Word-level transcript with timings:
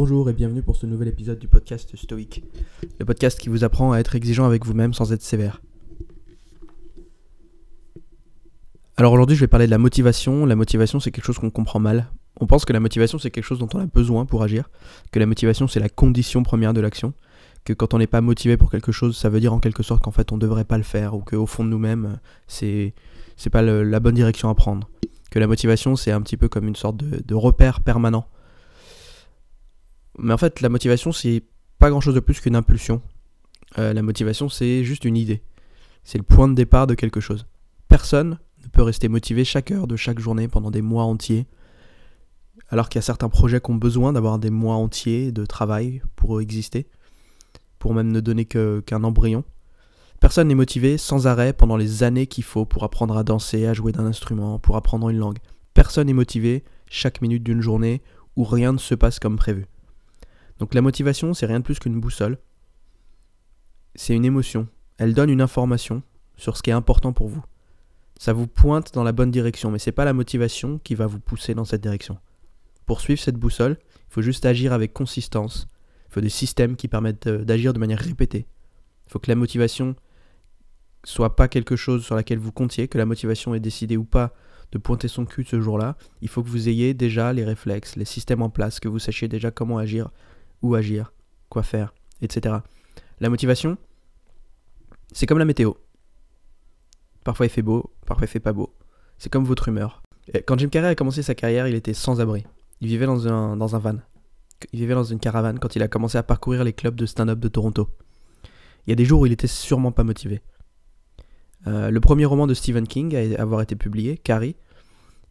Bonjour 0.00 0.30
et 0.30 0.32
bienvenue 0.32 0.62
pour 0.62 0.76
ce 0.76 0.86
nouvel 0.86 1.08
épisode 1.08 1.40
du 1.40 1.48
podcast 1.48 1.96
Stoïque, 1.96 2.44
le 3.00 3.04
podcast 3.04 3.36
qui 3.36 3.48
vous 3.48 3.64
apprend 3.64 3.90
à 3.90 3.98
être 3.98 4.14
exigeant 4.14 4.44
avec 4.44 4.64
vous-même 4.64 4.94
sans 4.94 5.12
être 5.12 5.22
sévère. 5.22 5.60
Alors 8.96 9.12
aujourd'hui 9.12 9.34
je 9.34 9.40
vais 9.40 9.48
parler 9.48 9.66
de 9.66 9.72
la 9.72 9.78
motivation. 9.78 10.46
La 10.46 10.54
motivation 10.54 11.00
c'est 11.00 11.10
quelque 11.10 11.24
chose 11.24 11.40
qu'on 11.40 11.50
comprend 11.50 11.80
mal. 11.80 12.12
On 12.40 12.46
pense 12.46 12.64
que 12.64 12.72
la 12.72 12.78
motivation 12.78 13.18
c'est 13.18 13.32
quelque 13.32 13.42
chose 13.42 13.58
dont 13.58 13.68
on 13.74 13.80
a 13.80 13.86
besoin 13.86 14.24
pour 14.24 14.44
agir, 14.44 14.70
que 15.10 15.18
la 15.18 15.26
motivation 15.26 15.66
c'est 15.66 15.80
la 15.80 15.88
condition 15.88 16.44
première 16.44 16.74
de 16.74 16.80
l'action, 16.80 17.12
que 17.64 17.72
quand 17.72 17.92
on 17.92 17.98
n'est 17.98 18.06
pas 18.06 18.20
motivé 18.20 18.56
pour 18.56 18.70
quelque 18.70 18.92
chose 18.92 19.16
ça 19.16 19.28
veut 19.28 19.40
dire 19.40 19.52
en 19.52 19.58
quelque 19.58 19.82
sorte 19.82 20.04
qu'en 20.04 20.12
fait 20.12 20.30
on 20.30 20.36
ne 20.36 20.40
devrait 20.40 20.64
pas 20.64 20.76
le 20.76 20.84
faire 20.84 21.14
ou 21.14 21.22
qu'au 21.22 21.46
fond 21.46 21.64
de 21.64 21.70
nous-mêmes 21.70 22.20
c'est, 22.46 22.94
c'est 23.36 23.50
pas 23.50 23.62
la 23.62 23.98
bonne 23.98 24.14
direction 24.14 24.48
à 24.48 24.54
prendre. 24.54 24.88
Que 25.32 25.40
la 25.40 25.48
motivation 25.48 25.96
c'est 25.96 26.12
un 26.12 26.22
petit 26.22 26.36
peu 26.36 26.48
comme 26.48 26.68
une 26.68 26.76
sorte 26.76 26.98
de 26.98 27.34
repère 27.34 27.80
permanent 27.80 28.28
mais 30.18 30.32
en 30.32 30.38
fait, 30.38 30.60
la 30.60 30.68
motivation, 30.68 31.12
c'est 31.12 31.42
pas 31.78 31.90
grand 31.90 32.00
chose 32.00 32.14
de 32.14 32.20
plus 32.20 32.40
qu'une 32.40 32.56
impulsion. 32.56 33.00
Euh, 33.78 33.92
la 33.92 34.02
motivation, 34.02 34.48
c'est 34.48 34.84
juste 34.84 35.04
une 35.04 35.16
idée. 35.16 35.42
C'est 36.04 36.18
le 36.18 36.24
point 36.24 36.48
de 36.48 36.54
départ 36.54 36.86
de 36.86 36.94
quelque 36.94 37.20
chose. 37.20 37.46
Personne 37.88 38.38
ne 38.62 38.68
peut 38.68 38.82
rester 38.82 39.08
motivé 39.08 39.44
chaque 39.44 39.70
heure 39.70 39.86
de 39.86 39.96
chaque 39.96 40.18
journée 40.18 40.48
pendant 40.48 40.70
des 40.70 40.82
mois 40.82 41.04
entiers, 41.04 41.46
alors 42.70 42.88
qu'il 42.88 42.98
y 42.98 43.00
a 43.00 43.02
certains 43.02 43.28
projets 43.28 43.60
qui 43.60 43.70
ont 43.70 43.76
besoin 43.76 44.12
d'avoir 44.12 44.38
des 44.38 44.50
mois 44.50 44.74
entiers 44.74 45.32
de 45.32 45.46
travail 45.46 46.02
pour 46.16 46.40
exister, 46.40 46.86
pour 47.78 47.94
même 47.94 48.10
ne 48.10 48.20
donner 48.20 48.44
qu'un 48.44 49.04
embryon. 49.04 49.44
Personne 50.20 50.48
n'est 50.48 50.54
motivé 50.54 50.98
sans 50.98 51.28
arrêt 51.28 51.52
pendant 51.52 51.76
les 51.76 52.02
années 52.02 52.26
qu'il 52.26 52.44
faut 52.44 52.64
pour 52.64 52.82
apprendre 52.82 53.16
à 53.16 53.22
danser, 53.22 53.66
à 53.66 53.74
jouer 53.74 53.92
d'un 53.92 54.04
instrument, 54.04 54.58
pour 54.58 54.76
apprendre 54.76 55.08
une 55.10 55.18
langue. 55.18 55.38
Personne 55.74 56.08
n'est 56.08 56.12
motivé 56.12 56.64
chaque 56.88 57.22
minute 57.22 57.44
d'une 57.44 57.60
journée 57.60 58.02
où 58.34 58.44
rien 58.44 58.72
ne 58.72 58.78
se 58.78 58.96
passe 58.96 59.20
comme 59.20 59.36
prévu. 59.36 59.66
Donc 60.58 60.74
la 60.74 60.82
motivation, 60.82 61.34
c'est 61.34 61.46
rien 61.46 61.60
de 61.60 61.64
plus 61.64 61.78
qu'une 61.78 62.00
boussole. 62.00 62.38
C'est 63.94 64.14
une 64.14 64.24
émotion. 64.24 64.68
Elle 64.96 65.14
donne 65.14 65.30
une 65.30 65.40
information 65.40 66.02
sur 66.36 66.56
ce 66.56 66.62
qui 66.62 66.70
est 66.70 66.74
important 66.74 67.12
pour 67.12 67.28
vous. 67.28 67.44
Ça 68.18 68.32
vous 68.32 68.48
pointe 68.48 68.92
dans 68.94 69.04
la 69.04 69.12
bonne 69.12 69.30
direction, 69.30 69.70
mais 69.70 69.78
c'est 69.78 69.92
pas 69.92 70.04
la 70.04 70.12
motivation 70.12 70.78
qui 70.78 70.94
va 70.94 71.06
vous 71.06 71.20
pousser 71.20 71.54
dans 71.54 71.64
cette 71.64 71.82
direction. 71.82 72.18
Pour 72.86 73.00
suivre 73.00 73.20
cette 73.20 73.36
boussole, 73.36 73.76
il 73.80 74.12
faut 74.12 74.22
juste 74.22 74.46
agir 74.46 74.72
avec 74.72 74.92
consistance. 74.92 75.68
Il 76.08 76.14
faut 76.14 76.20
des 76.20 76.28
systèmes 76.28 76.74
qui 76.74 76.88
permettent 76.88 77.28
d'agir 77.28 77.72
de 77.72 77.78
manière 77.78 77.98
répétée. 77.98 78.46
Il 79.06 79.12
faut 79.12 79.18
que 79.18 79.30
la 79.30 79.36
motivation 79.36 79.94
soit 81.04 81.36
pas 81.36 81.48
quelque 81.48 81.76
chose 81.76 82.04
sur 82.04 82.16
laquelle 82.16 82.38
vous 82.38 82.50
comptiez, 82.50 82.88
que 82.88 82.98
la 82.98 83.06
motivation 83.06 83.54
ait 83.54 83.60
décidé 83.60 83.96
ou 83.96 84.04
pas 84.04 84.34
de 84.72 84.78
pointer 84.78 85.08
son 85.08 85.24
cul 85.24 85.44
ce 85.44 85.60
jour-là. 85.60 85.96
Il 86.20 86.28
faut 86.28 86.42
que 86.42 86.48
vous 86.48 86.68
ayez 86.68 86.92
déjà 86.92 87.32
les 87.32 87.44
réflexes, 87.44 87.96
les 87.96 88.04
systèmes 88.04 88.42
en 88.42 88.50
place, 88.50 88.80
que 88.80 88.88
vous 88.88 88.98
sachiez 88.98 89.28
déjà 89.28 89.50
comment 89.50 89.78
agir 89.78 90.10
où 90.62 90.74
agir, 90.74 91.12
quoi 91.48 91.62
faire, 91.62 91.94
etc. 92.20 92.56
La 93.20 93.30
motivation, 93.30 93.76
c'est 95.12 95.26
comme 95.26 95.38
la 95.38 95.44
météo. 95.44 95.72
Parfois 97.24 97.46
il 97.46 97.50
fait 97.50 97.62
beau, 97.62 97.92
parfois 98.06 98.26
il 98.26 98.30
fait 98.30 98.40
pas 98.40 98.52
beau. 98.52 98.74
C'est 99.18 99.30
comme 99.30 99.44
votre 99.44 99.68
humeur. 99.68 100.02
quand 100.46 100.58
Jim 100.58 100.68
Carrey 100.68 100.88
a 100.88 100.94
commencé 100.94 101.22
sa 101.22 101.34
carrière, 101.34 101.66
il 101.66 101.74
était 101.74 101.94
sans 101.94 102.20
abri. 102.20 102.44
Il 102.80 102.88
vivait 102.88 103.06
dans 103.06 103.26
un, 103.26 103.56
dans 103.56 103.74
un 103.74 103.78
van. 103.78 103.96
Il 104.72 104.80
vivait 104.80 104.94
dans 104.94 105.04
une 105.04 105.18
caravane 105.18 105.58
quand 105.58 105.76
il 105.76 105.82
a 105.82 105.88
commencé 105.88 106.18
à 106.18 106.22
parcourir 106.22 106.64
les 106.64 106.72
clubs 106.72 106.94
de 106.94 107.06
stand-up 107.06 107.38
de 107.38 107.48
Toronto. 107.48 107.88
Il 108.86 108.90
y 108.90 108.92
a 108.92 108.96
des 108.96 109.04
jours 109.04 109.20
où 109.20 109.26
il 109.26 109.32
était 109.32 109.46
sûrement 109.46 109.92
pas 109.92 110.04
motivé. 110.04 110.40
Euh, 111.66 111.90
le 111.90 112.00
premier 112.00 112.24
roman 112.24 112.46
de 112.46 112.54
Stephen 112.54 112.86
King 112.86 113.14
à 113.16 113.42
avoir 113.42 113.60
été 113.60 113.76
publié, 113.76 114.16
Carrie, 114.16 114.56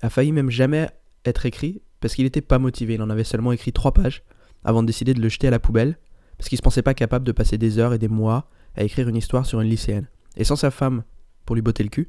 a 0.00 0.10
failli 0.10 0.32
même 0.32 0.50
jamais 0.50 0.88
être 1.24 1.46
écrit 1.46 1.82
parce 2.00 2.14
qu'il 2.14 2.24
n'était 2.24 2.40
pas 2.40 2.58
motivé. 2.58 2.94
Il 2.94 3.02
en 3.02 3.10
avait 3.10 3.24
seulement 3.24 3.52
écrit 3.52 3.72
trois 3.72 3.92
pages 3.92 4.22
avant 4.64 4.82
de 4.82 4.86
décider 4.86 5.14
de 5.14 5.20
le 5.20 5.28
jeter 5.28 5.48
à 5.48 5.50
la 5.50 5.58
poubelle, 5.58 5.98
parce 6.38 6.48
qu'il 6.48 6.58
se 6.58 6.62
pensait 6.62 6.82
pas 6.82 6.94
capable 6.94 7.26
de 7.26 7.32
passer 7.32 7.58
des 7.58 7.78
heures 7.78 7.94
et 7.94 7.98
des 7.98 8.08
mois 8.08 8.48
à 8.74 8.82
écrire 8.82 9.08
une 9.08 9.16
histoire 9.16 9.46
sur 9.46 9.60
une 9.60 9.68
lycéenne. 9.68 10.08
Et 10.36 10.44
sans 10.44 10.56
sa 10.56 10.70
femme 10.70 11.04
pour 11.44 11.54
lui 11.54 11.62
botter 11.62 11.82
le 11.82 11.88
cul, 11.88 12.08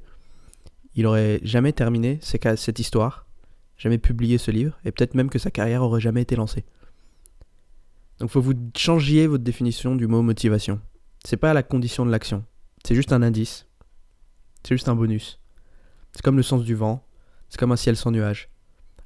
il 0.95 1.05
aurait 1.05 1.39
jamais 1.44 1.73
terminé 1.73 2.19
cette 2.22 2.79
histoire, 2.79 3.25
jamais 3.78 3.97
publié 3.97 4.38
ce 4.38 4.51
livre, 4.51 4.78
et 4.85 4.91
peut-être 4.91 5.16
même 5.16 5.29
que 5.29 5.39
sa 5.39 5.51
carrière 5.51 5.83
aurait 5.83 6.01
jamais 6.01 6.22
été 6.22 6.35
lancée. 6.35 6.66
Donc 8.19 8.29
faut 8.29 8.41
vous 8.41 8.53
changiez 8.78 9.28
votre 9.28 9.44
définition 9.44 9.95
du 9.95 10.07
mot 10.07 10.22
motivation. 10.22 10.79
C'est 11.25 11.38
pas 11.38 11.53
la 11.53 11.63
condition 11.63 12.05
de 12.05 12.11
l'action, 12.11 12.45
c'est 12.85 12.95
juste 12.95 13.11
un 13.11 13.23
indice, 13.23 13.66
c'est 14.63 14.75
juste 14.75 14.89
un 14.89 14.95
bonus. 14.95 15.39
C'est 16.11 16.22
comme 16.22 16.38
le 16.38 16.44
sens 16.44 16.63
du 16.63 16.75
vent, 16.75 17.05
c'est 17.49 17.57
comme 17.57 17.72
un 17.72 17.75
ciel 17.75 17.97
sans 17.97 18.11
nuages. 18.11 18.49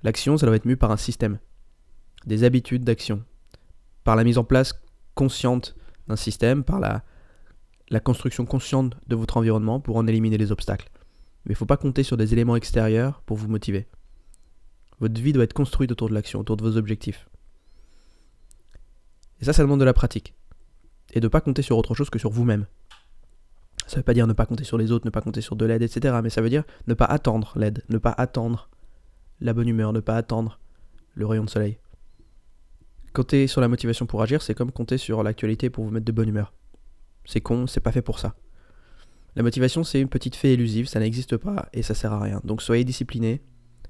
L'action, 0.04 0.38
ça 0.38 0.46
doit 0.46 0.56
être 0.56 0.66
mue 0.66 0.78
par 0.78 0.92
un 0.92 0.98
système, 0.98 1.40
des 2.26 2.44
habitudes 2.44 2.84
d'action, 2.84 3.24
par 4.08 4.16
la 4.16 4.24
mise 4.24 4.38
en 4.38 4.46
place 4.46 4.72
consciente 5.16 5.76
d'un 6.08 6.16
système, 6.16 6.64
par 6.64 6.80
la, 6.80 7.04
construction 8.00 8.46
consciente 8.46 8.96
de 9.06 9.18
votre 9.18 9.36
environnement 9.36 9.82
pour 9.82 9.98
en 9.98 10.08
éliminer 10.08 10.38
les 10.38 10.54
obstacles. 10.54 10.90
Mais 11.44 11.50
il 11.50 11.56
ne 11.56 11.58
faut 11.58 11.66
pas 11.66 11.76
compter 11.76 12.04
sur 12.04 12.16
des 12.16 12.32
éléments 12.32 12.56
extérieurs 12.56 13.22
pour 13.26 13.36
vous 13.36 13.50
motiver. 13.50 13.86
Votre 15.02 15.20
vie 15.20 15.34
doit 15.34 15.44
être 15.44 15.52
construite 15.52 15.92
autour 15.92 16.08
de 16.08 16.14
l'action, 16.14 16.40
autour 16.40 16.56
de 16.56 16.64
vos 16.64 16.78
objectifs. 16.78 17.28
Et 19.42 19.44
ça, 19.44 19.52
ça 19.52 19.62
demande 19.62 19.82
de 19.82 19.86
la 19.86 19.92
pratique. 19.92 20.36
Et 21.12 21.20
de 21.20 21.26
ne 21.26 21.30
pas 21.30 21.42
compter 21.42 21.62
sur 21.62 21.78
autre 21.78 21.94
chose 21.94 22.10
que 22.10 22.18
sur 22.18 22.30
vous-même. 22.30 22.66
Ça 23.88 23.98
ne 23.98 24.00
veut 24.00 24.04
pas 24.04 24.14
dire 24.14 24.26
ne 24.26 24.32
pas 24.32 24.46
compter 24.46 24.64
sur 24.64 24.78
les 24.78 24.94
autres, 24.94 25.06
ne 25.06 25.12
pas 25.12 25.20
compter 25.20 25.42
sur 25.42 25.58
de 25.58 25.66
l'aide, 25.66 25.82
etc. 25.82 26.18
Mais 26.24 26.30
ça 26.30 26.40
veut 26.40 26.50
dire 26.50 26.64
ne 26.88 26.94
pas 26.94 27.04
attendre 27.04 27.52
l'aide, 27.58 27.84
ne 27.90 27.98
pas 27.98 28.16
attendre 28.18 28.70
la 29.42 29.52
bonne 29.52 29.68
humeur, 29.68 29.92
ne 29.92 30.00
pas 30.00 30.16
attendre 30.16 30.62
le 31.14 31.26
rayon 31.26 31.44
de 31.44 31.50
soleil. 31.50 31.78
Compter 33.18 33.48
sur 33.48 33.62
la 33.62 33.68
motivation 33.68 34.06
pour 34.06 34.22
agir, 34.22 34.44
c'est 34.44 34.54
comme 34.54 34.72
compter 34.72 35.00
sur 35.00 35.24
l'actualité 35.24 35.72
pour 35.72 35.84
vous 35.84 35.90
mettre 35.90 36.06
de 36.06 36.12
bonne 36.12 36.30
humeur. 36.30 36.54
C'est 37.26 37.42
con, 37.42 37.66
c'est 37.66 37.80
pas 37.80 37.92
fait 37.92 38.04
pour 38.04 38.20
ça. 38.20 38.36
La 39.36 39.42
motivation, 39.42 39.84
c'est 39.84 40.00
une 40.00 40.08
petite 40.08 40.36
fée 40.36 40.54
élusive, 40.54 40.88
ça 40.88 41.00
n'existe 41.00 41.36
pas 41.36 41.68
et 41.74 41.82
ça 41.82 41.96
sert 41.96 42.14
à 42.14 42.20
rien. 42.20 42.42
Donc 42.44 42.62
soyez 42.62 42.84
discipliné, 42.84 43.42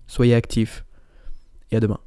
soyez 0.08 0.34
actif 0.34 0.86
et 1.72 1.76
à 1.76 1.82
demain. 1.82 2.00